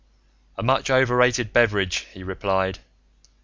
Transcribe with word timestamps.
"A 0.57 0.63
much 0.63 0.89
overrated 0.89 1.53
beverage," 1.53 2.07
he 2.11 2.23
replied. 2.23 2.79